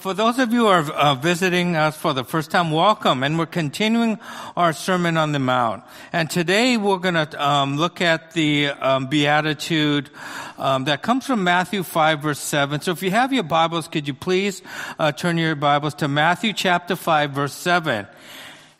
[0.00, 3.22] For those of you who are uh, visiting us for the first time, welcome.
[3.22, 4.18] And we're continuing
[4.56, 5.84] our Sermon on the Mount.
[6.10, 10.08] And today we're going to um, look at the um, Beatitude
[10.56, 12.80] um, that comes from Matthew 5, verse 7.
[12.80, 14.62] So if you have your Bibles, could you please
[14.98, 18.06] uh, turn your Bibles to Matthew chapter 5, verse 7.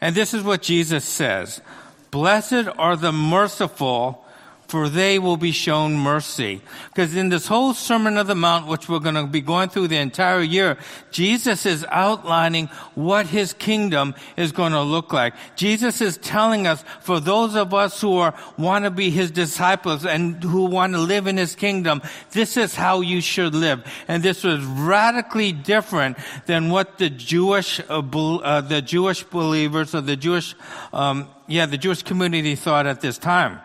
[0.01, 1.61] And this is what Jesus says.
[2.11, 4.25] Blessed are the merciful,
[4.71, 6.63] for they will be shown mercy.
[6.91, 9.89] Because in this whole Sermon of the Mount, which we're going to be going through
[9.89, 10.79] the entire year,
[11.11, 15.35] Jesus is outlining what his kingdom is going to look like.
[15.57, 20.07] Jesus is telling us, for those of us who are, want to be his disciples
[20.07, 23.85] and who want to live in his kingdom, this is how you should live.
[24.07, 30.01] And this was radically different than what the Jewish, uh, uh, the Jewish believers or
[30.01, 30.55] the Jewish,
[30.93, 33.59] um, yeah, the Jewish community thought at this time.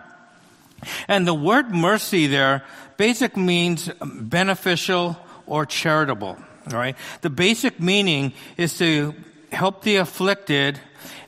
[1.07, 2.63] And the word mercy there
[2.97, 5.17] basic means beneficial
[5.47, 6.37] or charitable,
[6.69, 6.95] right?
[7.21, 9.13] The basic meaning is to
[9.51, 10.79] help the afflicted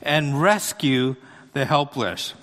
[0.02, 1.16] and rescue
[1.52, 2.34] the helpless.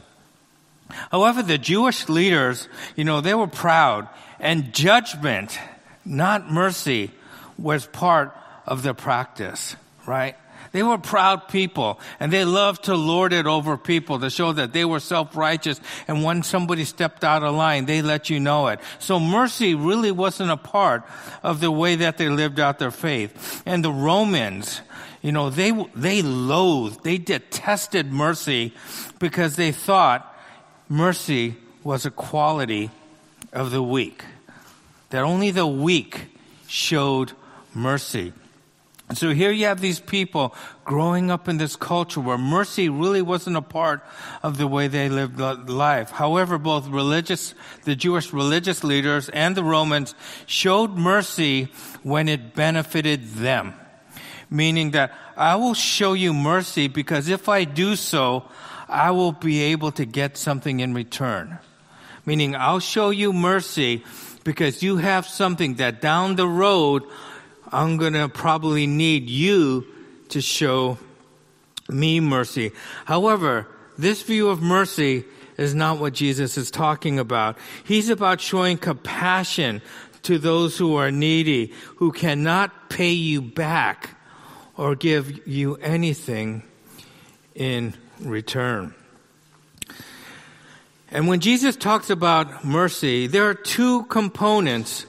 [1.12, 4.08] However, the Jewish leaders, you know, they were proud
[4.40, 5.58] and judgment,
[6.04, 7.12] not mercy,
[7.58, 9.76] was part of the practice,
[10.06, 10.36] right?
[10.72, 14.74] They were proud people and they loved to lord it over people to show that
[14.74, 15.80] they were self-righteous.
[16.08, 18.80] And when somebody stepped out of line, they let you know it.
[19.00, 21.04] So mercy really wasn't a part
[21.44, 23.64] of the way that they lived out their faith.
[23.66, 24.82] And the Romans,
[25.22, 28.74] you know, they, they loathed, they detested mercy
[29.20, 30.36] because they thought
[30.90, 32.90] mercy was a quality
[33.54, 34.24] of the weak.
[35.12, 36.28] That only the weak
[36.68, 37.32] showed
[37.74, 38.34] mercy.
[39.14, 43.56] So here you have these people growing up in this culture where mercy really wasn't
[43.56, 44.04] a part
[44.42, 46.10] of the way they lived life.
[46.10, 47.54] However, both religious,
[47.84, 50.16] the Jewish religious leaders and the Romans
[50.48, 51.66] showed mercy
[52.02, 53.76] when it benefited them.
[54.50, 58.46] Meaning that I will show you mercy because if I do so,
[58.90, 61.60] I will be able to get something in return.
[62.26, 64.04] Meaning I'll show you mercy
[64.44, 67.04] because you have something that down the road
[67.72, 69.86] I'm going to probably need you
[70.30, 70.98] to show
[71.90, 72.72] me mercy.
[73.06, 73.68] However,
[73.98, 75.24] this view of mercy
[75.58, 77.58] is not what Jesus is talking about.
[77.84, 79.82] He's about showing compassion
[80.24, 84.10] to those who are needy, who cannot pay you back
[84.76, 86.64] or give you anything
[87.54, 88.94] in return.
[91.12, 95.06] And when Jesus talks about mercy, there are two components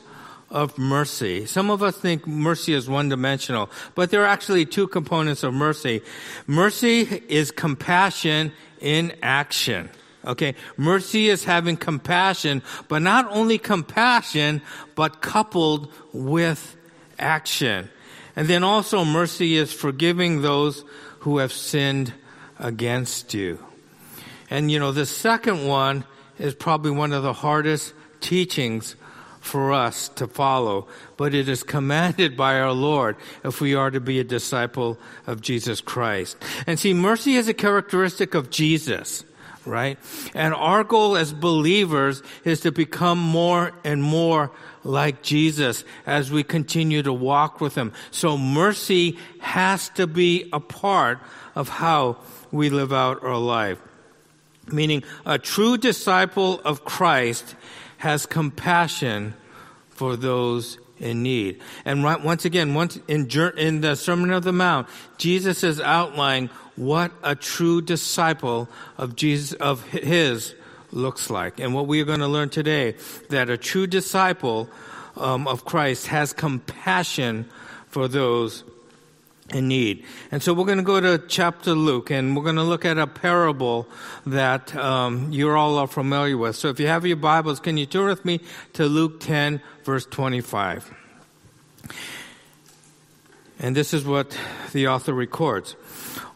[0.51, 1.47] of mercy.
[1.47, 5.53] Some of us think mercy is one dimensional, but there are actually two components of
[5.53, 6.03] mercy.
[6.47, 9.91] Mercy is compassion in action.
[10.25, 10.55] Okay.
[10.77, 14.61] Mercy is having compassion, but not only compassion,
[14.95, 16.77] but coupled with
[17.19, 17.89] action.
[18.35, 20.85] And then also mercy is forgiving those
[21.21, 22.13] who have sinned
[22.59, 23.65] against you.
[24.51, 26.05] And you know, the second one
[26.39, 28.97] is probably one of the hardest teachings
[29.47, 34.01] for us to follow, but it is commanded by our Lord if we are to
[34.01, 36.37] be a disciple of Jesus Christ.
[36.67, 39.25] And see, mercy is a characteristic of Jesus,
[39.65, 39.99] right?
[40.35, 44.51] And our goal as believers is to become more and more
[44.83, 47.93] like Jesus as we continue to walk with Him.
[48.11, 51.21] So mercy has to be a part
[51.55, 52.19] of how
[52.51, 53.79] we live out our life.
[54.73, 57.55] Meaning, a true disciple of Christ
[57.99, 59.35] has compassion
[59.91, 61.61] for those in need.
[61.85, 66.51] And right, once again, once in, in the Sermon of the Mount, Jesus is outlining
[66.77, 68.69] what a true disciple
[68.99, 70.55] of Jesus, of his
[70.93, 71.61] looks like.
[71.61, 72.97] And what we are going to learn today,
[73.31, 74.69] that a true disciple
[75.17, 77.49] um, of Christ has compassion
[77.89, 78.65] for those
[79.51, 80.05] in need.
[80.31, 82.99] And so we're going to go to chapter Luke and we're going to look at
[82.99, 83.89] a parable
[84.27, 86.57] that um, you all are familiar with.
[86.57, 88.41] So if you have your Bibles, can you turn with me
[88.75, 90.93] to Luke 10, verse 25?
[93.59, 94.37] And this is what
[94.73, 95.77] the author records.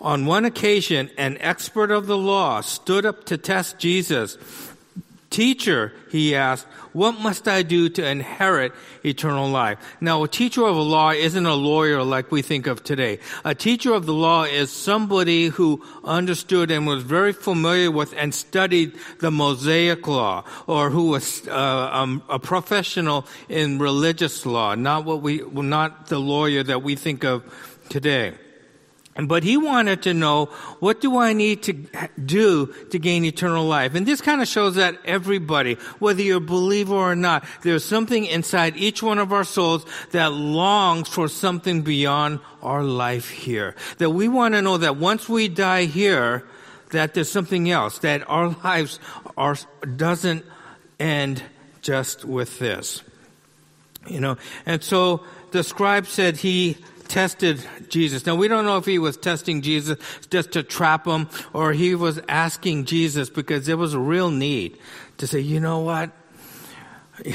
[0.00, 4.38] On one occasion, an expert of the law stood up to test Jesus.
[5.30, 8.72] Teacher, he asked, what must I do to inherit
[9.04, 9.78] eternal life?
[10.00, 13.20] Now, a teacher of the law isn't a lawyer like we think of today.
[13.44, 18.34] A teacher of the law is somebody who understood and was very familiar with and
[18.34, 25.04] studied the Mosaic law, or who was uh, um, a professional in religious law, not
[25.04, 27.44] what we, not the lawyer that we think of
[27.88, 28.34] today.
[29.28, 30.46] But he wanted to know,
[30.80, 31.72] what do I need to
[32.24, 33.94] do to gain eternal life?
[33.94, 38.26] And this kind of shows that everybody, whether you're a believer or not, there's something
[38.26, 43.74] inside each one of our souls that longs for something beyond our life here.
[43.98, 46.44] That we want to know that once we die here,
[46.90, 49.00] that there's something else, that our lives
[49.36, 49.56] are,
[49.96, 50.44] doesn't
[50.98, 51.42] end
[51.82, 53.02] just with this.
[54.08, 56.78] You know, and so the scribe said he
[57.10, 58.24] tested Jesus.
[58.24, 59.98] Now we don't know if he was testing Jesus
[60.30, 64.78] just to trap him or he was asking Jesus because there was a real need
[65.18, 66.10] to say, you know what?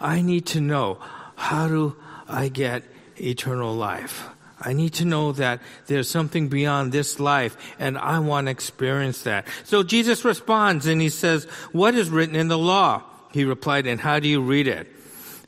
[0.00, 0.98] I need to know
[1.36, 2.82] how do I get
[3.16, 4.26] eternal life?
[4.60, 9.22] I need to know that there's something beyond this life and I want to experience
[9.22, 9.46] that.
[9.64, 13.02] So Jesus responds and he says, what is written in the law?
[13.32, 14.88] He replied, and how do you read it?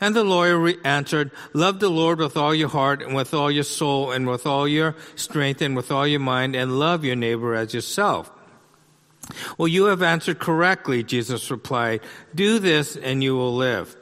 [0.05, 3.51] And the lawyer re- answered, Love the Lord with all your heart and with all
[3.51, 7.17] your soul and with all your strength and with all your mind and love your
[7.17, 8.31] neighbor as yourself.
[9.57, 12.03] Well, you have answered correctly, Jesus replied.
[12.35, 13.97] Do this and you will live.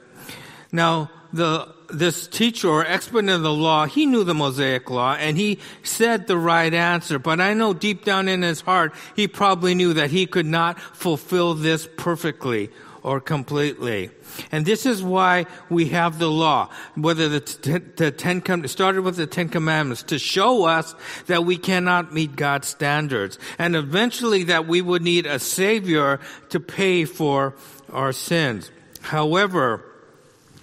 [0.73, 5.37] Now, the, this teacher or expert in the law, he knew the Mosaic law and
[5.37, 9.73] he said the right answer, but I know deep down in his heart, he probably
[9.73, 12.71] knew that he could not fulfill this perfectly
[13.03, 14.09] or completely.
[14.51, 19.01] And this is why we have the law, whether the, t- the Ten Com- started
[19.01, 20.95] with the Ten Commandments to show us
[21.27, 26.19] that we cannot meet God's standards and eventually that we would need a savior
[26.49, 27.55] to pay for
[27.91, 28.71] our sins.
[29.01, 29.83] However,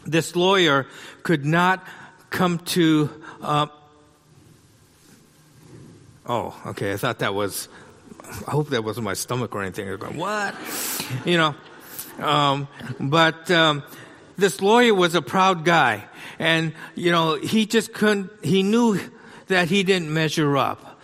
[0.06, 0.86] this lawyer
[1.22, 1.86] could not
[2.30, 3.10] come to,
[3.42, 3.66] uh,
[6.26, 7.68] oh, okay, I thought that was,
[8.48, 9.94] I hope that wasn't my stomach or anything.
[9.98, 10.54] Going, what?
[11.26, 11.54] You know,
[12.20, 12.68] um,
[12.98, 13.82] but um,
[14.36, 16.04] this lawyer was a proud guy,
[16.38, 18.30] and you know he just couldn't.
[18.42, 19.00] He knew
[19.48, 21.00] that he didn't measure up,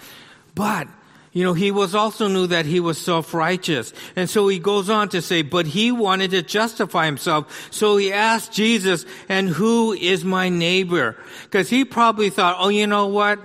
[0.54, 0.88] but
[1.36, 3.92] you know, he was also knew that he was self-righteous.
[4.16, 7.68] And so he goes on to say, but he wanted to justify himself.
[7.70, 11.14] So he asked Jesus, and who is my neighbor?
[11.42, 13.38] Because he probably thought, oh, you know what?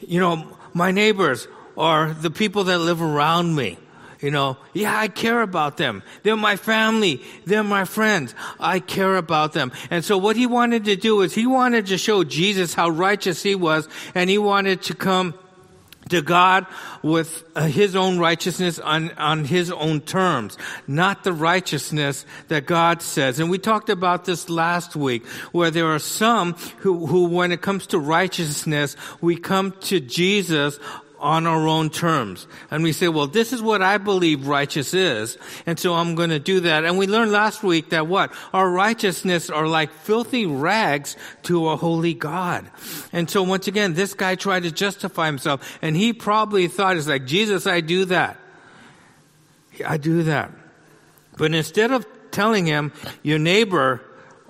[0.00, 1.48] You know, my neighbors
[1.78, 3.78] are the people that live around me.
[4.26, 6.02] You know, yeah, I care about them.
[6.24, 7.22] They're my family.
[7.44, 8.34] They're my friends.
[8.58, 9.70] I care about them.
[9.88, 13.44] And so what he wanted to do is he wanted to show Jesus how righteous
[13.44, 15.34] he was and he wanted to come
[16.08, 16.66] to God
[17.02, 20.58] with uh, his own righteousness on, on his own terms,
[20.88, 23.38] not the righteousness that God says.
[23.38, 27.62] And we talked about this last week, where there are some who, who when it
[27.62, 30.80] comes to righteousness, we come to Jesus
[31.18, 32.46] on our own terms.
[32.70, 35.38] And we say, well, this is what I believe righteous is.
[35.64, 36.84] And so I'm going to do that.
[36.84, 38.32] And we learned last week that what?
[38.52, 42.70] Our righteousness are like filthy rags to a holy God.
[43.12, 47.08] And so once again, this guy tried to justify himself and he probably thought it's
[47.08, 48.38] like, Jesus, I do that.
[49.86, 50.50] I do that.
[51.36, 52.92] But instead of telling him,
[53.22, 54.02] your neighbor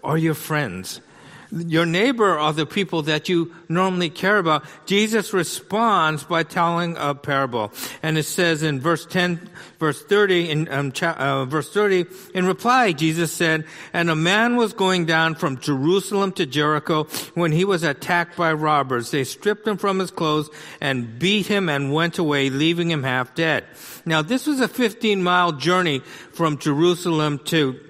[0.03, 1.01] or your friends,
[1.50, 4.64] your neighbor are the people that you normally care about.
[4.87, 7.72] Jesus responds by telling a parable.
[8.02, 9.48] And it says in verse 10,
[9.78, 14.56] verse 30, in um, cha- uh, verse 30, in reply, Jesus said, And a man
[14.56, 17.04] was going down from Jerusalem to Jericho
[17.34, 19.10] when he was attacked by robbers.
[19.10, 20.50] They stripped him from his clothes
[20.81, 23.64] and beat him and went away, leaving him half dead.
[24.04, 26.00] Now, this was a 15 mile journey
[26.32, 27.81] from Jerusalem to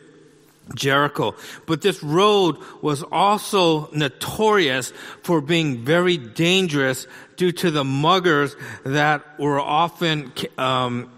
[0.75, 1.35] Jericho.
[1.67, 4.93] But this road was also notorious
[5.23, 11.11] for being very dangerous due to the muggers that were often um,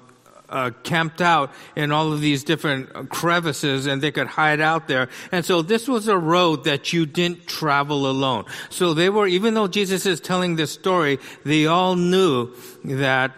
[0.49, 5.09] uh, camped out in all of these different crevices and they could hide out there.
[5.31, 8.45] And so this was a road that you didn't travel alone.
[8.71, 13.33] So they were, even though Jesus is telling this story, they all knew that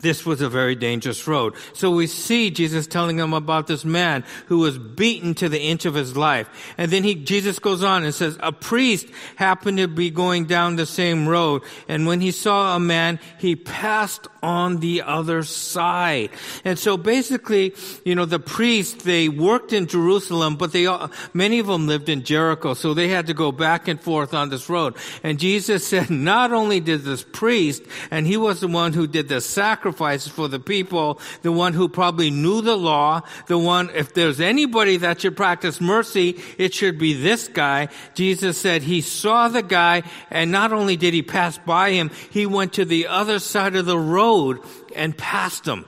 [0.00, 1.54] this was a very dangerous road.
[1.72, 5.84] So we see Jesus telling them about this man who was beaten to the inch
[5.84, 6.48] of his life.
[6.76, 10.76] And then he, Jesus goes on and says, a priest happened to be going down
[10.76, 11.62] the same road.
[11.88, 16.30] And when he saw a man, he passed on the other side.
[16.64, 21.58] And so basically, you know, the priests, they worked in Jerusalem, but they, all, many
[21.58, 22.74] of them lived in Jericho.
[22.74, 24.96] So they had to go back and forth on this road.
[25.22, 29.28] And Jesus said, not only did this priest, and he was the one who did
[29.28, 33.90] the sacrifice, sacrifices for the people, the one who probably knew the law, the one,
[33.94, 37.88] if there's anybody that should practice mercy, it should be this guy.
[38.14, 42.46] Jesus said he saw the guy and not only did he pass by him, he
[42.46, 44.60] went to the other side of the road
[44.94, 45.84] and passed him.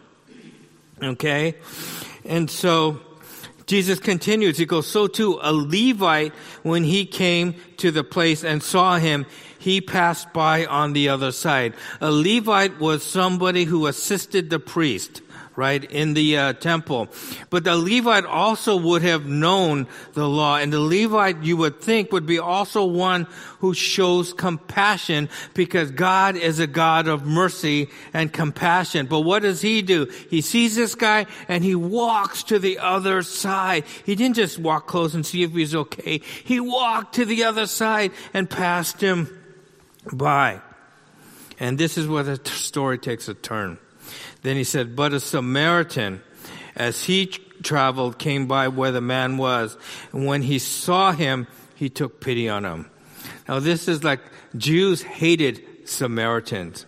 [1.03, 1.55] Okay?
[2.25, 3.01] And so,
[3.67, 6.33] Jesus continues, he goes, so too a Levite,
[6.63, 9.27] when he came to the place and saw him,
[9.63, 11.75] he passed by on the other side.
[12.01, 15.23] A Levite was somebody who assisted the priest
[15.57, 17.09] right, in the uh, temple.
[17.51, 20.57] But the Levite also would have known the law.
[20.57, 23.27] And the Levite, you would think, would be also one
[23.59, 29.07] who shows compassion because God is a God of mercy and compassion.
[29.07, 30.07] But what does he do?
[30.31, 33.85] He sees this guy and he walks to the other side.
[34.05, 36.23] He didn't just walk close and see if he's okay.
[36.45, 39.42] He walked to the other side and passed him
[40.11, 40.61] by.
[41.59, 43.79] And this is where the story takes a turn.
[44.43, 46.23] Then he said, But a Samaritan,
[46.75, 49.77] as he traveled, came by where the man was.
[50.13, 52.91] And when he saw him, he took pity on him.
[53.49, 54.21] Now, this is like
[54.57, 56.87] Jews hated Samaritans.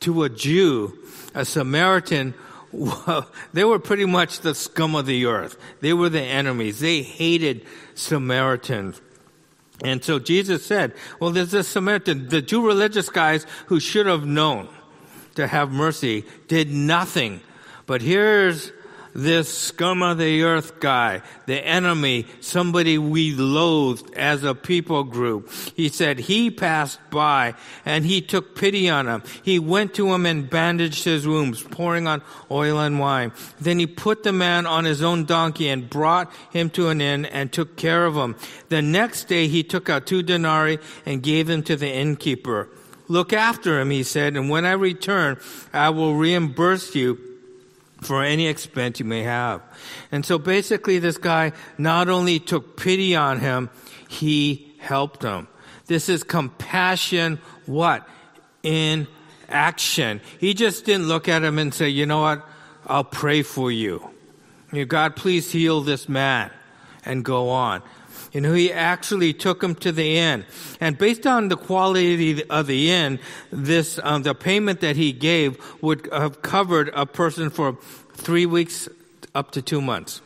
[0.00, 0.98] To a Jew,
[1.34, 2.34] a Samaritan,
[3.52, 5.56] they were pretty much the scum of the earth.
[5.80, 6.80] They were the enemies.
[6.80, 9.00] They hated Samaritans.
[9.84, 14.24] And so Jesus said, well, there's a Samaritan, the two religious guys who should have
[14.24, 14.68] known
[15.34, 17.40] to have mercy did nothing.
[17.86, 18.72] But here's
[19.14, 25.50] this scum of the earth guy, the enemy, somebody we loathed as a people group.
[25.74, 27.54] He said he passed by
[27.84, 29.22] and he took pity on him.
[29.42, 33.32] He went to him and bandaged his wounds, pouring on oil and wine.
[33.60, 37.24] Then he put the man on his own donkey and brought him to an inn
[37.26, 38.36] and took care of him.
[38.68, 42.68] The next day he took out two denarii and gave them to the innkeeper.
[43.08, 45.38] Look after him, he said, and when I return,
[45.72, 47.31] I will reimburse you
[48.02, 49.62] for any expense you may have.
[50.10, 53.70] And so basically this guy not only took pity on him,
[54.08, 55.48] he helped him.
[55.86, 58.06] This is compassion, what?
[58.62, 59.06] In
[59.48, 60.20] action.
[60.38, 62.46] He just didn't look at him and say, you know what?
[62.86, 64.10] I'll pray for you.
[64.88, 66.50] God, please heal this man
[67.04, 67.82] and go on.
[68.32, 70.46] You know, he actually took him to the inn.
[70.80, 73.20] And based on the quality of the inn,
[73.50, 77.76] this, um, the payment that he gave would have covered a person for
[78.14, 78.88] three weeks
[79.34, 80.22] up to two months.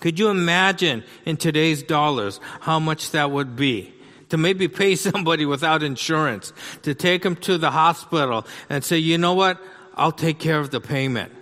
[0.00, 3.94] Could you imagine in today's dollars how much that would be?
[4.30, 6.52] To maybe pay somebody without insurance,
[6.82, 9.62] to take them to the hospital and say, you know what?
[9.94, 11.32] I'll take care of the payment.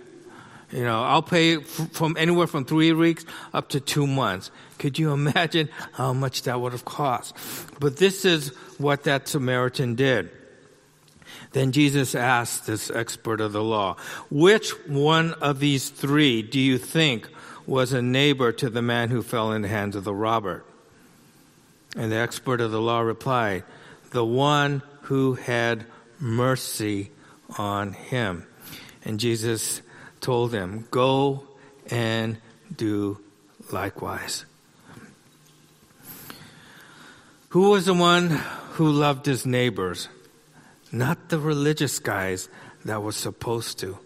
[0.71, 4.51] You know, I'll pay from anywhere from three weeks up to two months.
[4.79, 7.35] Could you imagine how much that would have cost?
[7.79, 10.29] But this is what that Samaritan did.
[11.53, 13.95] Then Jesus asked this expert of the law,
[14.29, 17.29] which one of these three do you think
[17.65, 20.63] was a neighbor to the man who fell in the hands of the robber?
[21.95, 23.63] And the expert of the law replied,
[24.11, 25.85] the one who had
[26.19, 27.11] mercy
[27.57, 28.45] on him.
[29.05, 29.81] And Jesus
[30.21, 31.43] told them, go
[31.89, 32.37] and
[32.75, 33.19] do
[33.71, 34.45] likewise.
[37.49, 38.29] Who was the one
[38.71, 40.09] who loved his neighbors?
[40.91, 42.49] Not the religious guys
[42.85, 43.97] that was supposed to.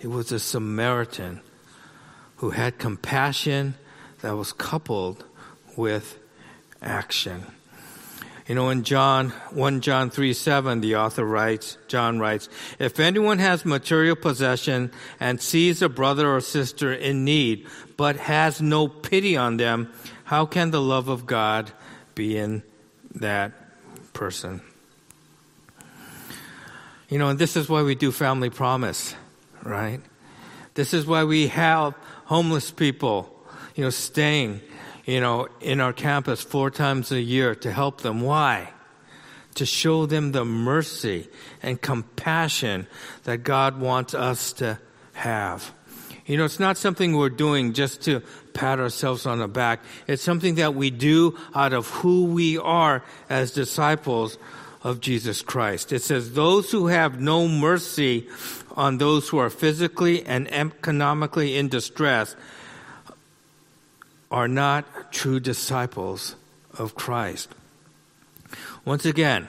[0.00, 1.40] It was a Samaritan
[2.36, 3.74] who had compassion
[4.20, 5.24] that was coupled
[5.76, 6.18] with
[6.80, 7.46] action.
[8.48, 13.38] You know, in John, 1 John 3 7, the author writes, John writes, If anyone
[13.40, 14.90] has material possession
[15.20, 17.66] and sees a brother or sister in need,
[17.98, 19.92] but has no pity on them,
[20.24, 21.70] how can the love of God
[22.14, 22.62] be in
[23.16, 23.52] that
[24.14, 24.62] person?
[27.10, 29.14] You know, and this is why we do family promise,
[29.62, 30.00] right?
[30.72, 33.30] This is why we have homeless people,
[33.74, 34.62] you know, staying
[35.08, 38.20] you know, in our campus four times a year to help them.
[38.20, 38.68] Why?
[39.54, 41.28] To show them the mercy
[41.62, 42.86] and compassion
[43.24, 44.78] that God wants us to
[45.14, 45.72] have.
[46.26, 48.20] You know, it's not something we're doing just to
[48.52, 49.80] pat ourselves on the back.
[50.06, 54.36] It's something that we do out of who we are as disciples
[54.82, 55.90] of Jesus Christ.
[55.90, 58.28] It says, those who have no mercy
[58.76, 62.36] on those who are physically and economically in distress
[64.30, 66.36] are not true disciples
[66.76, 67.48] of Christ.
[68.84, 69.48] Once again,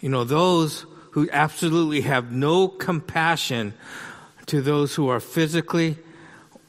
[0.00, 3.74] you know, those who absolutely have no compassion
[4.46, 5.96] to those who are physically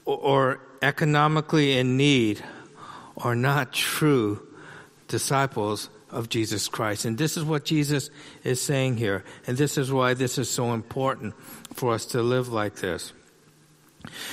[0.06, 2.44] or economically in need
[3.18, 4.48] are not true
[5.08, 7.06] disciples of Jesus Christ.
[7.06, 8.10] And this is what Jesus
[8.44, 9.24] is saying here.
[9.46, 11.36] And this is why this is so important
[11.74, 13.12] for us to live like this.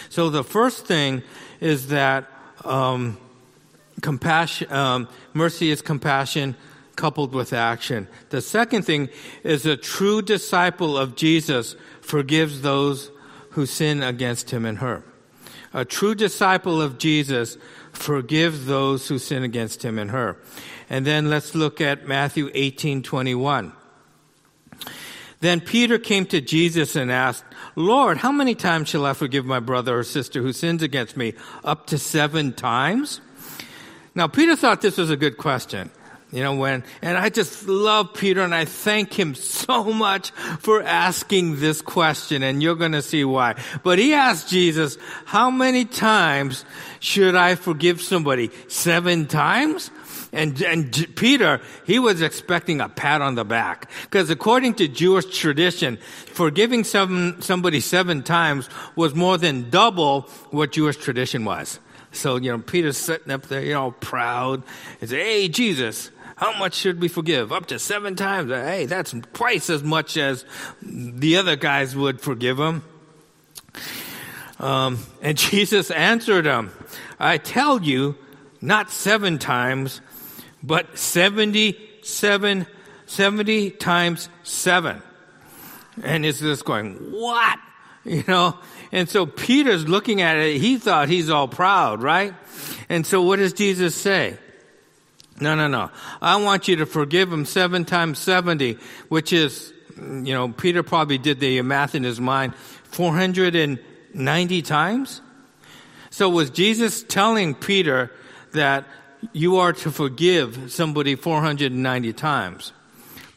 [0.08, 1.22] So the first thing
[1.60, 2.28] is that
[2.66, 3.18] um,
[4.00, 6.56] compassion, um, mercy is compassion
[6.96, 8.08] coupled with action.
[8.30, 9.08] The second thing
[9.42, 13.10] is a true disciple of Jesus forgives those
[13.50, 15.04] who sin against him and her.
[15.72, 17.56] A true disciple of Jesus
[17.92, 20.36] forgives those who sin against him and her.
[20.88, 23.72] And then let's look at Matthew 18, 21.
[25.44, 27.44] Then Peter came to Jesus and asked,
[27.76, 31.34] Lord, how many times shall I forgive my brother or sister who sins against me?
[31.62, 33.20] Up to seven times?
[34.14, 35.90] Now, Peter thought this was a good question.
[36.32, 40.82] You know, when, and I just love Peter and I thank him so much for
[40.82, 43.62] asking this question and you're going to see why.
[43.82, 44.96] But he asked Jesus,
[45.26, 46.64] how many times
[47.00, 48.50] should I forgive somebody?
[48.68, 49.90] Seven times?
[50.34, 53.90] And, and Peter, he was expecting a pat on the back.
[54.02, 55.96] Because according to Jewish tradition,
[56.32, 61.78] forgiving seven, somebody seven times was more than double what Jewish tradition was.
[62.10, 64.62] So, you know, Peter's sitting up there, you know, proud
[65.00, 67.52] and say, Hey, Jesus, how much should we forgive?
[67.52, 68.50] Up to seven times.
[68.50, 70.44] Hey, that's twice as much as
[70.82, 72.82] the other guys would forgive him.
[74.58, 76.72] Um, and Jesus answered him,
[77.20, 78.16] I tell you,
[78.60, 80.00] not seven times,
[80.66, 82.66] but 77,
[83.06, 85.02] 70 times seven.
[86.02, 87.58] And it's just going, what?
[88.04, 88.58] You know?
[88.90, 90.60] And so Peter's looking at it.
[90.60, 92.34] He thought he's all proud, right?
[92.88, 94.38] And so what does Jesus say?
[95.40, 95.90] No, no, no.
[96.22, 98.78] I want you to forgive him seven times 70,
[99.08, 102.54] which is, you know, Peter probably did the math in his mind,
[102.84, 105.20] 490 times.
[106.10, 108.12] So was Jesus telling Peter
[108.52, 108.86] that
[109.32, 112.72] you are to forgive somebody 490 times?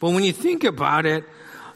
[0.00, 1.24] But when you think about it,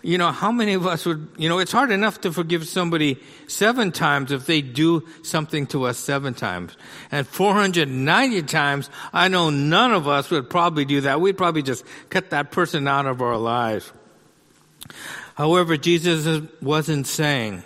[0.03, 3.21] you know, how many of us would, you know, it's hard enough to forgive somebody
[3.47, 6.77] seven times if they do something to us seven times.
[7.13, 11.21] And 490 times, I know none of us would probably do that.
[11.21, 13.93] We'd probably just cut that person out of our lives.
[15.37, 17.63] However, Jesus wasn't saying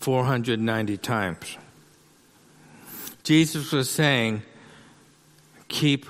[0.00, 1.58] 490 times.
[3.22, 4.42] Jesus was saying,
[5.74, 6.06] keep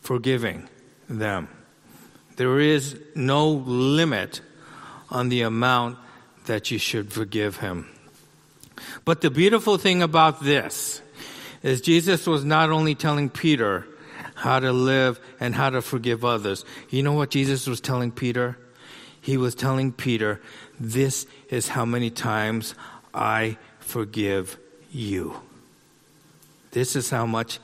[0.00, 0.66] forgiving
[1.10, 1.46] them.
[2.36, 4.40] There is no limit
[5.10, 5.98] on the amount
[6.46, 7.86] that you should forgive him.
[9.04, 11.02] But the beautiful thing about this
[11.62, 13.86] is Jesus was not only telling Peter
[14.34, 16.64] how to live and how to forgive others.
[16.88, 18.58] You know what Jesus was telling Peter?
[19.20, 20.40] He was telling Peter,
[20.80, 22.74] this is how many times
[23.12, 24.56] I forgive
[24.90, 25.40] you.
[26.70, 27.60] This is how much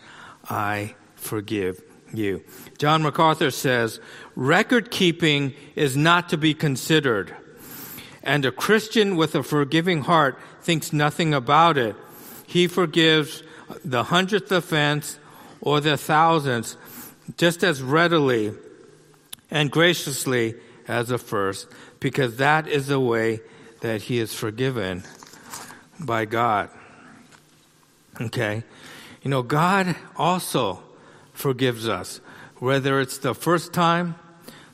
[0.48, 2.42] I forgive you.
[2.78, 4.00] John MacArthur says,
[4.34, 7.34] record keeping is not to be considered.
[8.22, 11.96] And a Christian with a forgiving heart thinks nothing about it.
[12.46, 13.42] He forgives
[13.84, 15.18] the hundredth offense
[15.60, 16.76] or the thousandth
[17.36, 18.52] just as readily
[19.50, 20.54] and graciously
[20.88, 21.68] as the first,
[22.00, 23.40] because that is the way
[23.80, 25.04] that he is forgiven
[25.98, 26.70] by God.
[28.20, 28.64] Okay?
[29.22, 30.82] You know, God also
[31.40, 32.20] forgives us,
[32.56, 34.14] whether it's the first time,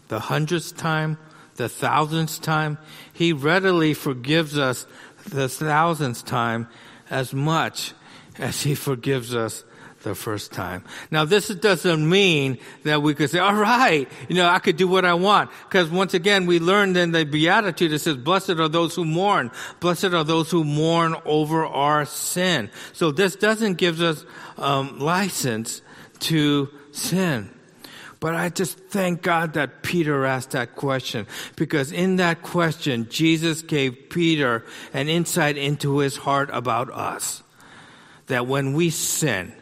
[0.09, 1.19] the hundredth time,
[1.57, 2.79] the thousandth time.
[3.13, 4.87] He readily forgives us
[5.29, 6.69] the thousandth time
[7.09, 7.95] as much
[8.39, 9.65] as He forgives us
[10.03, 10.85] the first time.
[11.11, 14.87] Now this doesn't mean that we could say, all right, you know, I could do
[14.87, 15.51] what I want.
[15.65, 19.51] Because once again, we learned in the Beatitude, it says, blessed are those who mourn.
[19.81, 22.71] Blessed are those who mourn over our sin.
[22.93, 24.25] So this doesn't give us
[24.59, 25.83] um, license
[26.21, 27.51] to sin.
[28.19, 33.63] But I just thank God that Peter asked that question because in that question, Jesus
[33.63, 37.43] gave Peter an insight into his heart about us.
[38.27, 39.53] That when we sin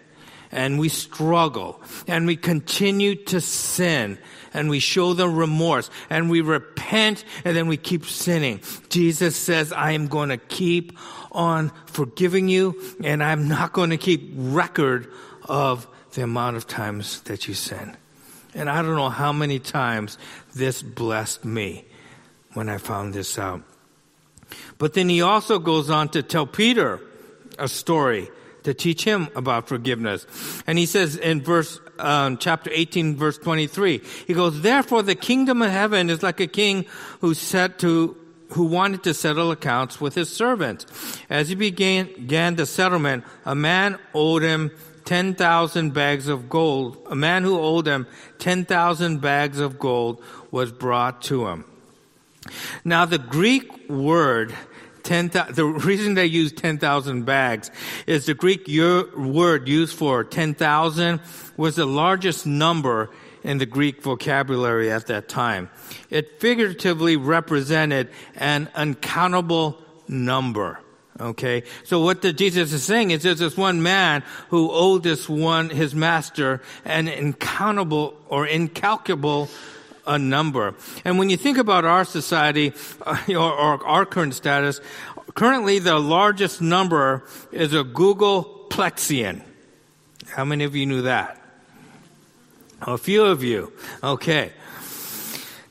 [0.50, 4.18] and we struggle and we continue to sin
[4.54, 9.72] and we show the remorse and we repent and then we keep sinning, Jesus says,
[9.72, 10.96] I am going to keep
[11.32, 15.12] on forgiving you and I'm not going to keep record
[15.46, 17.96] of the amount of times that you sin.
[18.54, 20.16] And I don't know how many times
[20.54, 21.84] this blessed me
[22.54, 23.62] when I found this out.
[24.78, 27.00] But then he also goes on to tell Peter
[27.58, 28.30] a story
[28.62, 30.26] to teach him about forgiveness.
[30.66, 35.62] And he says in verse, um, chapter 18, verse 23, he goes, Therefore the kingdom
[35.62, 36.86] of heaven is like a king
[37.20, 38.16] who set to,
[38.50, 40.86] who wanted to settle accounts with his servants.
[41.28, 44.70] As he began, began the settlement, a man owed him
[45.04, 47.06] 10,000 bags of gold.
[47.10, 48.06] A man who owed him
[48.38, 51.64] 10,000 bags of gold was brought to him.
[52.84, 54.54] Now the Greek word
[55.04, 57.70] 10, the reason they use 10,000 bags
[58.06, 58.66] is the Greek
[59.16, 61.20] word used for 10,000
[61.56, 63.10] was the largest number
[63.42, 65.68] in the Greek vocabulary at that time.
[66.08, 70.80] It figuratively represented an uncountable number.
[71.20, 71.62] Okay.
[71.84, 75.70] So what the Jesus is saying is there's this one man who owed this one,
[75.70, 79.48] his master, an incountable or incalculable
[80.06, 80.74] a number.
[81.04, 82.72] And when you think about our society
[83.06, 84.80] uh, or, or our current status,
[85.34, 89.42] currently the largest number is a googolplexian.
[90.28, 91.40] How many of you knew that?
[92.82, 93.72] A few of you.
[94.02, 94.52] Okay.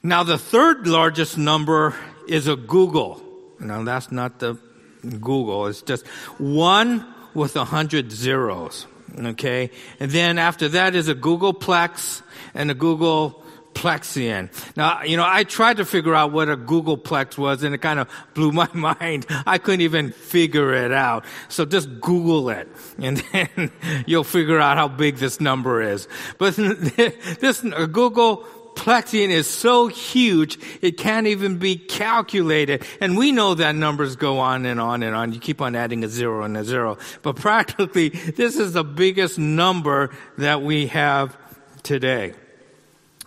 [0.02, 1.96] Now the third largest number
[2.28, 3.22] is a googol.
[3.60, 4.58] Now that's not the
[5.04, 5.68] Google.
[5.68, 8.88] It's just one with a hundred zeros.
[9.18, 9.70] Okay.
[10.00, 12.22] And then after that is a googolplex
[12.54, 14.50] and a Google Plexian.
[14.78, 18.00] Now, you know, I tried to figure out what a googolplex was and it kind
[18.00, 19.26] of blew my mind.
[19.46, 21.26] I couldn't even figure it out.
[21.50, 23.72] So just Google it and then
[24.06, 26.08] you'll figure out how big this number is.
[26.38, 32.84] But this uh, googol Plexian is so huge, it can't even be calculated.
[33.00, 35.34] And we know that numbers go on and on and on.
[35.34, 36.98] You keep on adding a zero and a zero.
[37.22, 41.38] But practically, this is the biggest number that we have
[41.84, 42.34] today.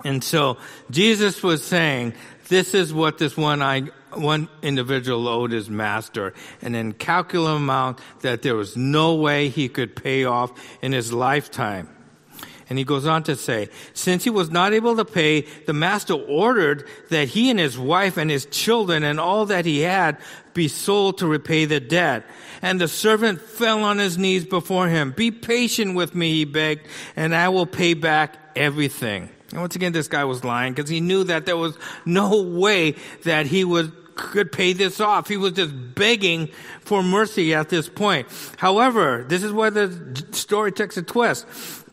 [0.04, 0.58] And so
[0.90, 2.14] Jesus was saying,
[2.48, 3.80] this is what this one I,
[4.12, 9.68] one individual owed his master, and an incalculable amount that there was no way he
[9.68, 11.95] could pay off in his lifetime.
[12.68, 16.14] And he goes on to say, since he was not able to pay, the master
[16.14, 20.18] ordered that he and his wife and his children and all that he had
[20.52, 22.24] be sold to repay the debt.
[22.62, 25.12] And the servant fell on his knees before him.
[25.12, 29.28] Be patient with me, he begged, and I will pay back everything.
[29.52, 32.96] And once again, this guy was lying because he knew that there was no way
[33.22, 35.28] that he would could pay this off.
[35.28, 36.48] He was just begging
[36.80, 38.26] for mercy at this point.
[38.56, 41.46] However, this is where the story takes a twist.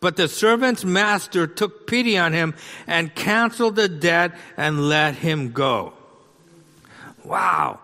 [0.03, 2.55] But the servant's master took pity on him
[2.87, 5.93] and canceled the debt and let him go.
[7.23, 7.79] Wow.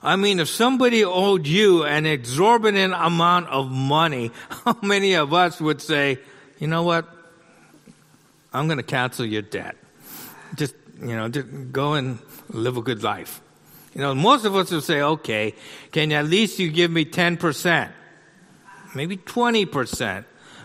[0.00, 4.30] I mean, if somebody owed you an exorbitant amount of money,
[4.64, 6.18] how many of us would say,
[6.60, 7.08] you know what?
[8.52, 9.74] I'm going to cancel your debt.
[10.54, 13.40] Just, you know, just go and live a good life.
[13.94, 15.56] You know, most of us would say, okay,
[15.90, 17.90] can at least you give me 10%?
[18.94, 20.24] Maybe 20%.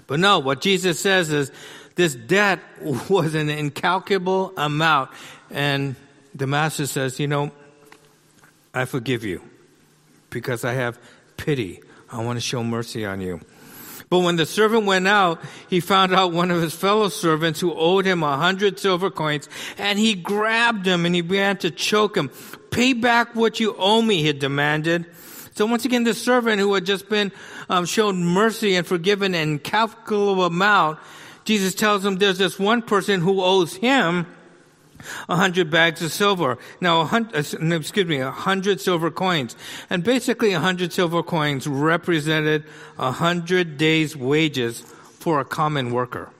[0.09, 1.51] But no, what Jesus says is
[1.93, 2.59] this debt
[3.09, 5.11] was an incalculable amount.
[5.51, 5.95] And
[6.33, 7.51] the master says, you know,
[8.73, 9.41] I forgive you
[10.31, 10.99] because I have
[11.37, 11.81] pity.
[12.11, 13.39] I want to show mercy on you.
[14.09, 17.71] But when the servant went out, he found out one of his fellow servants who
[17.71, 22.17] owed him a hundred silver coins, and he grabbed him and he began to choke
[22.17, 22.29] him.
[22.71, 25.05] Pay back what you owe me, he demanded.
[25.53, 27.31] So once again, the servant who had just been
[27.69, 30.99] um, shown mercy and forgiven an incalculable amount,
[31.45, 34.27] Jesus tells him there's this one person who owes him
[35.29, 36.57] a hundred bags of silver.
[36.81, 39.55] Now, uh, excuse me, a hundred silver coins.
[39.89, 42.65] And basically a hundred silver coins represented
[42.97, 46.31] a hundred days wages for a common worker.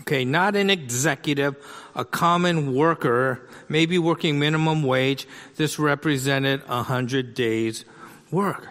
[0.00, 1.56] Okay, not an executive,
[1.94, 5.26] a common worker, maybe working minimum wage.
[5.56, 7.84] This represented a hundred days
[8.30, 8.68] work.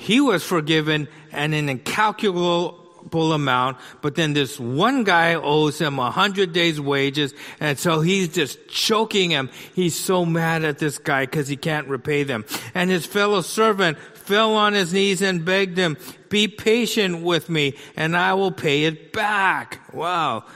[0.00, 6.54] He was forgiven an incalculable amount, but then this one guy owes him a hundred
[6.54, 9.50] days wages, and so he's just choking him.
[9.74, 12.46] He's so mad at this guy because he can't repay them.
[12.74, 15.98] And his fellow servant fell on his knees and begged him,
[16.30, 19.80] be patient with me and I will pay it back.
[19.92, 20.46] Wow.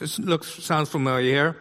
[0.00, 1.56] This looks, sounds familiar here.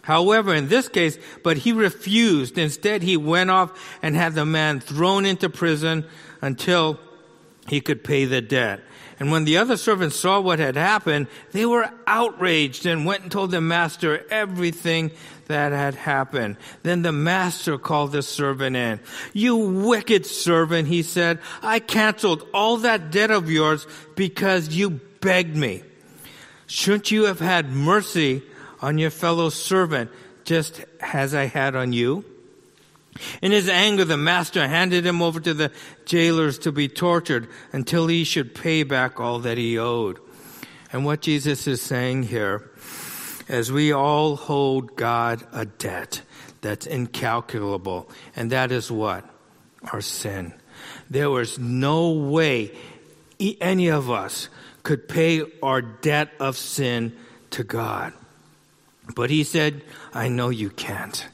[0.00, 2.56] However, in this case, but he refused.
[2.56, 6.06] Instead, he went off and had the man thrown into prison
[6.40, 6.98] until
[7.68, 8.80] he could pay the debt.
[9.20, 13.32] And when the other servants saw what had happened, they were outraged and went and
[13.32, 15.10] told the master everything
[15.46, 16.56] that had happened.
[16.84, 19.00] Then the master called the servant in.
[19.32, 25.56] You wicked servant, he said, I canceled all that debt of yours because you begged
[25.56, 25.82] me.
[26.66, 28.42] Shouldn't you have had mercy
[28.80, 30.12] on your fellow servant
[30.44, 32.24] just as I had on you?
[33.42, 35.72] In his anger, the master handed him over to the
[36.04, 40.18] jailers to be tortured until he should pay back all that he owed.
[40.92, 42.70] And what Jesus is saying here,
[43.48, 46.22] as we all hold God a debt
[46.60, 49.28] that's incalculable, and that is what?
[49.92, 50.54] Our sin.
[51.10, 52.72] There was no way
[53.60, 54.48] any of us
[54.82, 57.16] could pay our debt of sin
[57.50, 58.12] to God.
[59.14, 61.26] But he said, I know you can't.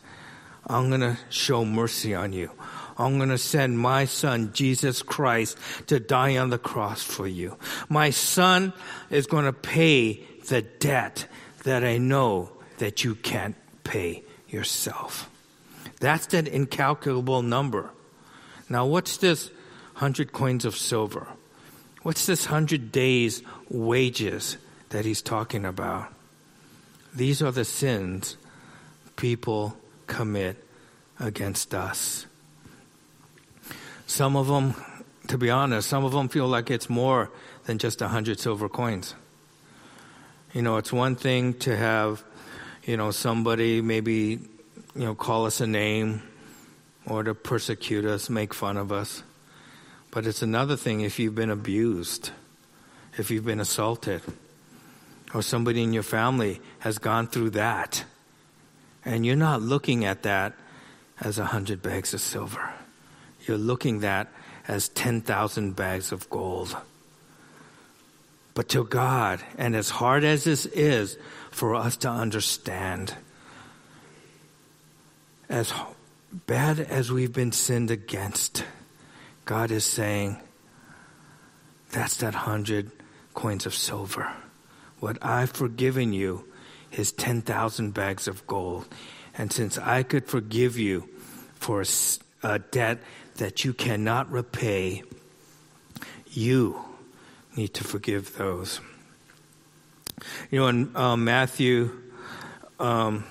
[0.67, 2.51] I'm going to show mercy on you.
[2.97, 7.59] I'm going to send my son, Jesus Christ, to die on the cross for you.
[7.89, 8.73] My son
[9.11, 11.27] is going to pay the debt
[11.65, 15.29] that I know that you can't pay yourself.
[16.01, 17.91] That's that incalculable number.
[18.69, 19.51] Now, what's this
[19.95, 21.27] hundred coins of silver.
[22.03, 24.59] What's this hundred days' wages
[24.91, 26.13] that he's talking about?
[27.15, 28.37] These are the sins
[29.17, 29.77] people
[30.15, 30.57] commit
[31.19, 32.27] against us.
[34.07, 34.75] Some of them,
[35.27, 37.31] to be honest, some of them feel like it's more
[37.65, 39.17] than just a hundred silver coins.
[40.53, 42.23] You know, it's one thing to have,
[42.85, 44.39] you know, somebody maybe,
[44.95, 46.23] you know, call us a name
[47.07, 49.25] or to persecute us, make fun of us.
[50.13, 52.31] But it's another thing if you've been abused,
[53.19, 54.23] if you've been assaulted,
[55.35, 58.05] or somebody in your family has gone through that.
[59.05, 60.55] And you're not looking at that
[61.21, 62.73] as a hundred bags of silver.
[63.47, 64.33] You're looking at that
[64.67, 66.77] as 10,000 bags of gold.
[68.55, 71.19] But to God, and as hard as this is
[71.51, 73.15] for us to understand,
[75.49, 75.73] as
[76.47, 78.65] bad as we've been sinned against,
[79.45, 80.41] God is saying,
[81.91, 82.91] that's that hundred
[83.35, 84.33] coins of silver.
[85.01, 86.45] What I've forgiven you
[86.99, 88.87] is 10,000 bags of gold.
[89.37, 91.09] And since I could forgive you
[91.55, 91.83] for
[92.43, 92.99] a, debt
[93.37, 95.03] that you cannot repay,
[96.31, 96.85] you
[97.57, 98.81] need to forgive those.
[100.51, 101.91] You know, in uh, Matthew
[102.79, 103.25] um,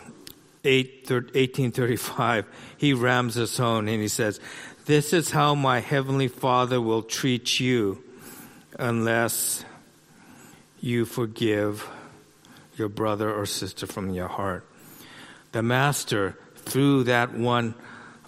[0.63, 2.45] 8, 1835,
[2.77, 4.39] he rams us home and he says,
[4.85, 8.03] This is how my heavenly Father will treat you
[8.77, 9.63] unless
[10.81, 11.87] you forgive
[12.75, 14.65] your brother or sister from your heart.
[15.51, 17.75] The master threw that one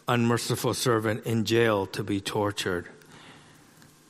[0.08, 2.88] unmerciful servant in jail to be tortured.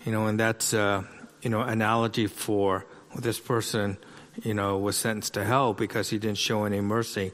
[0.05, 1.03] You know, and that's, uh,
[1.41, 3.97] you know, analogy for this person,
[4.43, 7.31] you know, was sentenced to hell because he didn't show any mercy.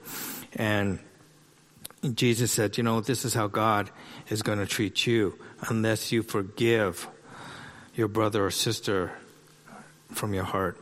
[0.54, 1.00] And
[2.14, 3.90] Jesus said, you know, this is how God
[4.30, 5.38] is going to treat you
[5.70, 7.08] unless you forgive
[7.96, 9.12] your brother or sister
[10.12, 10.78] from your heart.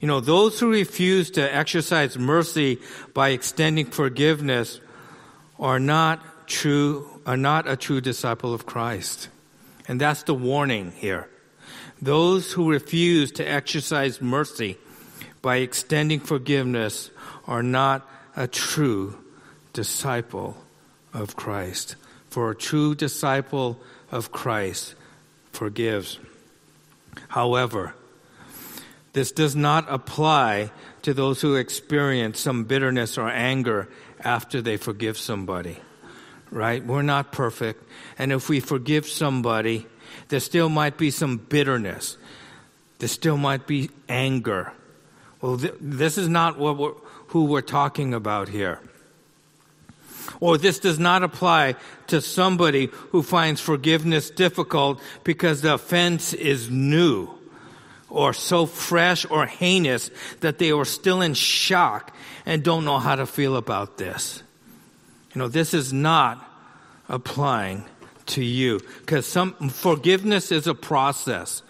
[0.00, 2.78] You know, those who refuse to exercise mercy
[3.14, 4.80] by extending forgiveness
[5.58, 9.28] are not true, are not a true disciple of Christ.
[9.86, 11.28] And that's the warning here.
[12.00, 14.78] Those who refuse to exercise mercy
[15.42, 17.10] by extending forgiveness
[17.46, 19.18] are not a true
[19.72, 20.56] disciple
[21.12, 21.96] of Christ.
[22.30, 23.80] For a true disciple
[24.12, 24.94] of Christ
[25.52, 26.18] forgives.
[27.28, 27.94] However,
[29.18, 30.70] this does not apply
[31.02, 33.88] to those who experience some bitterness or anger
[34.20, 35.78] after they forgive somebody
[36.50, 36.84] right?
[36.84, 37.84] We're not perfect.
[38.18, 39.86] And if we forgive somebody,
[40.28, 42.16] there still might be some bitterness.
[43.00, 44.72] There still might be anger.
[45.40, 46.94] Well, th- this is not what we're,
[47.28, 48.80] who we're talking about here.
[50.40, 51.76] Or this does not apply
[52.08, 57.37] to somebody who finds forgiveness difficult because the offense is new
[58.10, 62.14] or so fresh or heinous that they are still in shock
[62.46, 64.42] and don't know how to feel about this.
[65.34, 66.44] You know, this is not
[67.08, 67.84] applying
[68.26, 71.62] to you because some forgiveness is a process.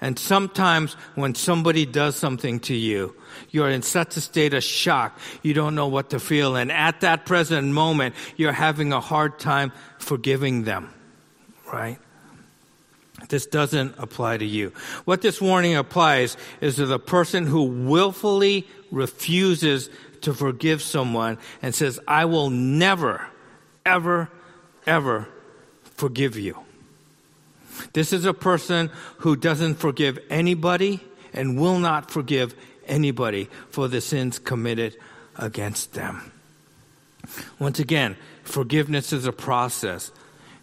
[0.00, 3.14] And sometimes when somebody does something to you,
[3.50, 6.56] you're in such a state of shock, you don't know what to feel.
[6.56, 10.92] And at that present moment, you're having a hard time forgiving them,
[11.70, 11.98] right?
[13.30, 14.72] This doesn't apply to you.
[15.04, 19.88] What this warning applies is to the person who willfully refuses
[20.22, 23.26] to forgive someone and says, I will never,
[23.86, 24.28] ever,
[24.84, 25.28] ever
[25.82, 26.58] forgive you.
[27.92, 31.00] This is a person who doesn't forgive anybody
[31.32, 32.54] and will not forgive
[32.86, 34.96] anybody for the sins committed
[35.36, 36.32] against them.
[37.60, 40.10] Once again, forgiveness is a process.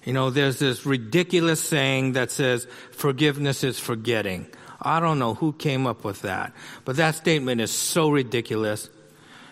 [0.08, 4.48] You know, there's this ridiculous saying that says forgiveness is forgetting.
[4.82, 6.54] I don't know who came up with that,
[6.86, 8.90] but that statement is so ridiculous.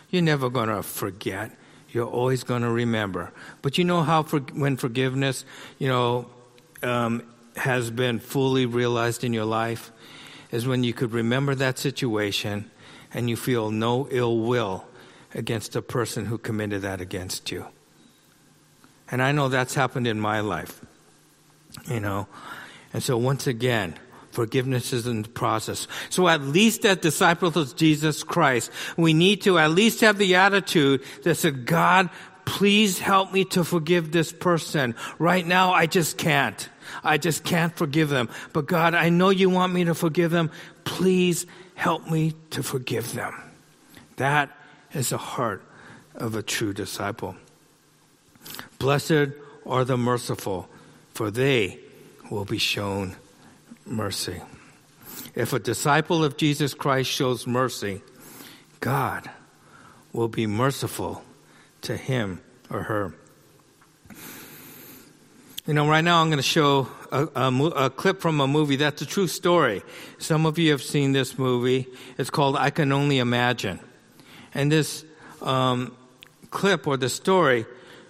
[0.09, 1.51] You're never going to forget.
[1.91, 3.33] You're always going to remember.
[3.61, 5.43] But you know how for, when forgiveness,
[5.77, 6.29] you know,
[6.81, 7.23] um,
[7.57, 9.91] has been fully realized in your life
[10.51, 12.71] is when you could remember that situation
[13.13, 14.85] and you feel no ill will
[15.33, 17.65] against the person who committed that against you.
[19.15, 20.83] And I know that's happened in my life,
[21.87, 22.27] you know.
[22.91, 23.95] And so once again,
[24.31, 25.87] Forgiveness is in the process.
[26.09, 30.35] So at least as disciples of Jesus Christ, we need to at least have the
[30.35, 32.09] attitude that said, God,
[32.43, 34.93] please help me to forgive this person.
[35.19, 36.67] Right now, I just can't.
[37.01, 38.27] I just can't forgive them.
[38.51, 40.51] But God, I know you want me to forgive them.
[40.83, 43.33] Please help me to forgive them.
[44.17, 44.49] That
[44.91, 45.63] is the heart
[46.13, 47.37] of a true disciple.
[48.79, 49.29] Blessed
[49.65, 50.69] are the merciful,
[51.13, 51.79] for they
[52.29, 53.15] will be shown
[53.85, 54.41] mercy.
[55.33, 58.01] If a disciple of Jesus Christ shows mercy,
[58.79, 59.29] God
[60.13, 61.23] will be merciful
[61.81, 63.13] to him or her.
[65.65, 68.75] You know, right now I'm going to show a, a, a, clip from a movie
[68.75, 69.81] that's a true story.
[70.19, 71.87] Some of you have seen this movie.
[72.17, 73.79] It's called I Can Only Imagine.
[74.53, 75.03] And this
[75.41, 75.95] um,
[76.51, 77.65] clip or the story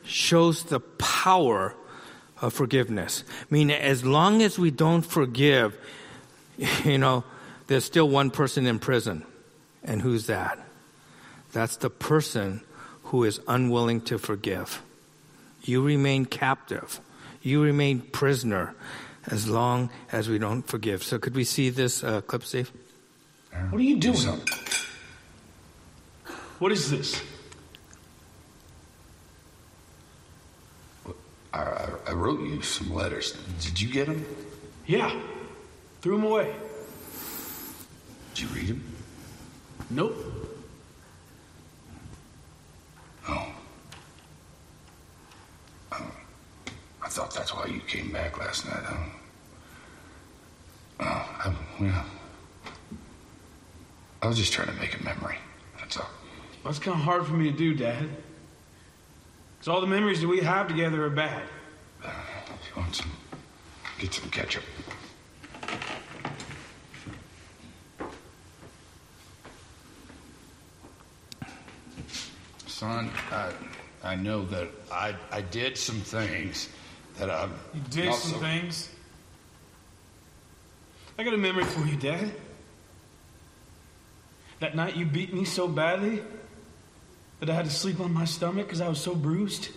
[0.06, 1.76] shows the power
[2.42, 3.24] of forgiveness.
[3.42, 5.78] I mean, as long as we don't forgive,
[6.84, 7.24] you know,
[7.68, 9.24] there's still one person in prison.
[9.84, 10.60] And who's that?
[11.52, 12.62] That's the person
[13.06, 14.82] who is unwilling to forgive.
[15.64, 17.00] You remain captive.
[17.42, 18.76] You remain prisoner
[19.28, 21.04] as long as we don't forgive.
[21.04, 22.72] So, could we see this uh, clip, Steve?
[23.70, 24.42] What are you doing?
[26.60, 27.22] What is this?
[31.56, 33.38] I, I, wrote you some letters.
[33.62, 34.26] Did you get them?
[34.86, 35.18] Yeah.
[36.02, 36.54] Threw them away.
[38.34, 38.84] Did you read them?
[39.90, 40.16] Nope.
[43.30, 43.48] Oh.
[45.94, 46.12] Um,
[47.02, 48.84] I thought that's why you came back last night.
[48.90, 49.12] Um,
[51.00, 52.04] uh, I, yeah.
[54.22, 55.38] I was just trying to make a memory.
[55.80, 56.10] That's all.
[56.66, 58.10] That's kind of hard for me to do, Dad.
[59.66, 61.42] Because all the memories that we have together are bad.
[62.04, 62.12] Uh,
[62.54, 63.12] if you want some,
[63.98, 64.62] get some ketchup.
[72.68, 73.52] Son, I,
[74.04, 76.70] I know that I, I did some things
[77.18, 77.50] that I.
[77.74, 78.38] You did some so...
[78.38, 78.92] things?
[81.18, 82.32] I got a memory for you, Dad.
[84.60, 86.22] That night you beat me so badly
[87.40, 89.70] that I had to sleep on my stomach because I was so bruised.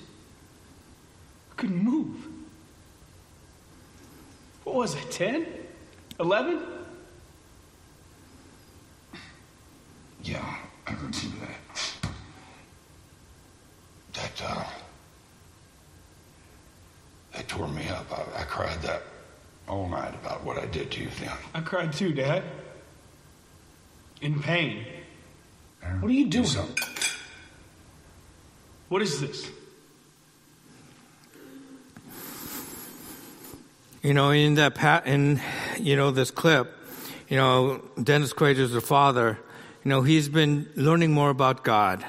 [1.52, 2.26] I couldn't move.
[4.64, 5.46] What was it, 10?
[6.20, 6.60] 11?
[10.22, 12.10] Yeah, I remember that.
[14.12, 14.64] That, uh,
[17.32, 18.06] that tore me up.
[18.12, 19.02] I, I cried that
[19.68, 21.30] all night about what I did to you then.
[21.54, 22.42] I cried too, Dad.
[24.20, 24.84] In pain.
[26.00, 26.44] What are you doing?
[26.44, 26.87] Do
[28.88, 29.50] what is this?
[34.02, 35.40] You know, in that pat, in
[35.78, 36.72] you know this clip,
[37.28, 39.38] you know Dennis Quaid is the father.
[39.84, 42.04] You know he's been learning more about God,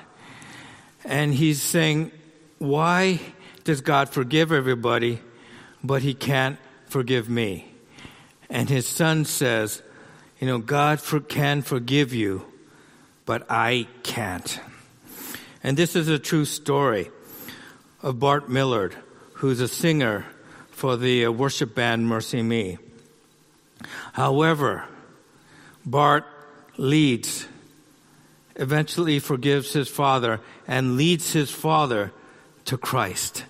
[1.03, 2.11] and he's saying,
[2.59, 3.19] "Why
[3.63, 5.19] does God forgive everybody,
[5.83, 7.73] but He can't forgive me?"
[8.49, 9.81] And his son says,
[10.39, 12.45] "You know, God for, can forgive you,
[13.25, 14.59] but I can't."
[15.63, 17.11] And this is a true story
[18.01, 18.95] of Bart Millard,
[19.33, 20.25] who's a singer
[20.71, 22.77] for the uh, worship band MercyMe.
[24.13, 24.85] However,
[25.85, 26.25] Bart
[26.77, 27.47] leads,
[28.55, 32.13] eventually forgives his father, and leads his father
[32.65, 33.43] to Christ,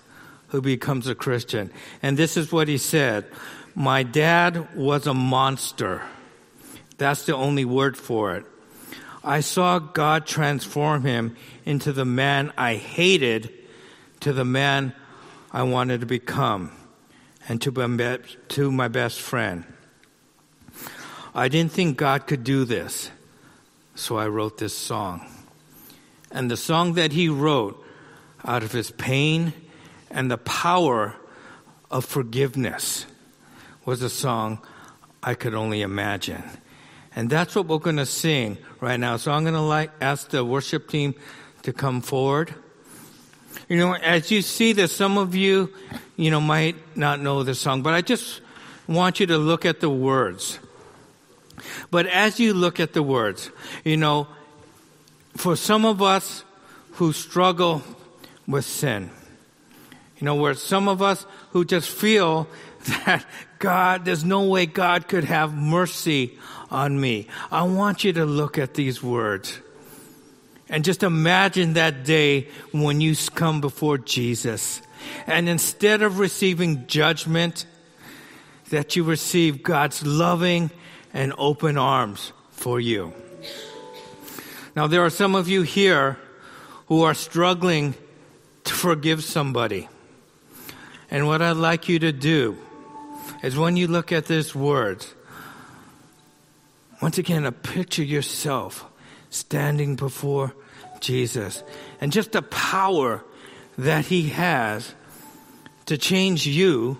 [0.48, 1.70] who becomes a Christian.
[2.02, 3.26] And this is what he said
[3.74, 6.02] My dad was a monster.
[6.98, 8.44] That's the only word for it.
[9.22, 13.52] I saw God transform him into the man I hated
[14.20, 14.94] to the man
[15.52, 16.72] I wanted to become
[17.48, 19.64] and to my, to my best friend.
[21.34, 23.10] I didn't think God could do this,
[23.94, 25.26] so I wrote this song.
[26.30, 27.84] And the song that he wrote
[28.44, 29.52] out of his pain
[30.10, 31.16] and the power
[31.90, 33.06] of forgiveness
[33.84, 34.60] was a song
[35.22, 36.42] I could only imagine.
[37.16, 39.16] And that's what we're going to sing right now.
[39.16, 41.14] So I'm going to like, ask the worship team
[41.62, 42.54] to come forward.
[43.68, 45.72] You know, as you see this, some of you,
[46.16, 48.40] you know, might not know the song, but I just
[48.86, 50.58] want you to look at the words.
[51.90, 53.50] But as you look at the words,
[53.84, 54.28] you know,
[55.36, 56.44] for some of us
[56.92, 57.82] who struggle
[58.46, 59.10] with sin,
[60.18, 62.46] you know, where some of us who just feel
[62.90, 63.24] that
[63.58, 66.38] God, there's no way God could have mercy
[66.70, 67.26] on me.
[67.50, 69.58] I want you to look at these words
[70.68, 74.80] and just imagine that day when you come before Jesus.
[75.26, 77.66] And instead of receiving judgment,
[78.70, 80.70] that you receive God's loving
[81.12, 83.12] and open arms for you.
[84.76, 86.18] Now, there are some of you here
[86.86, 87.94] who are struggling
[88.64, 89.88] to forgive somebody.
[91.10, 92.56] And what I'd like you to do
[93.42, 95.04] is when you look at this word,
[97.00, 98.84] once again, a picture yourself
[99.30, 100.54] standing before
[101.00, 101.62] Jesus
[102.00, 103.24] and just the power
[103.78, 104.94] that he has
[105.86, 106.98] to change you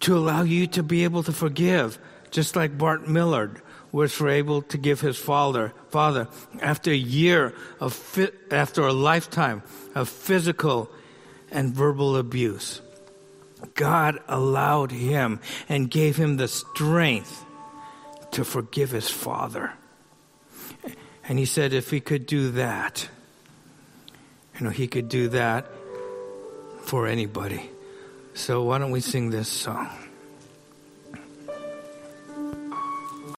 [0.00, 1.98] to allow you to be able to forgive,
[2.30, 6.28] just like Bart Millard was able to give his father, father
[6.60, 8.18] after a year of,
[8.50, 9.62] after a lifetime
[9.94, 10.90] of physical
[11.50, 12.82] and verbal abuse.
[13.74, 17.44] God allowed him and gave him the strength
[18.32, 19.72] to forgive his father.
[21.28, 23.08] And he said if he could do that,
[24.58, 25.66] you know, he could do that
[26.82, 27.70] for anybody.
[28.34, 30.07] So why don't we sing this song?